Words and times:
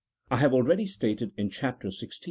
I 0.31 0.37
have 0.37 0.51
already 0.55 0.87
stated 0.87 1.31
in 1.37 1.51
Chapter 1.51 1.89
XYI. 1.89 2.19